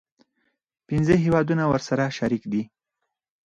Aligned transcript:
پنځه 0.87 1.13
هیوادونه 1.23 1.63
ورسره 1.71 2.05
شریک 2.17 2.43
دي. 2.51 2.63